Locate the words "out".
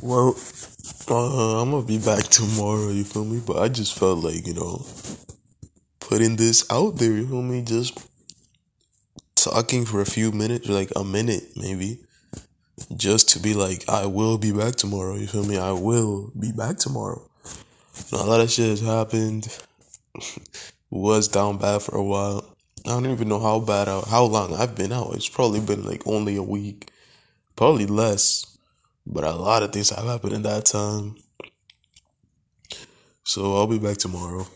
6.70-6.96, 24.92-25.14